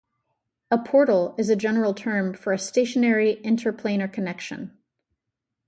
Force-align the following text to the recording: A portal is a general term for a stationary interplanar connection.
A 0.71 0.79
portal 0.79 1.35
is 1.37 1.51
a 1.51 1.55
general 1.55 1.93
term 1.93 2.33
for 2.33 2.53
a 2.53 2.57
stationary 2.57 3.39
interplanar 3.45 4.11
connection. 4.11 4.75